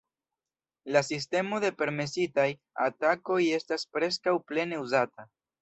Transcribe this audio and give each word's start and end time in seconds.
La 0.95 1.03
sistemo 1.09 1.59
de 1.65 1.69
"permesitaj" 1.83 2.47
atakoj 2.87 3.39
estas 3.61 3.89
preskaŭ 3.99 4.39
plene 4.51 4.85
uzata. 4.89 5.33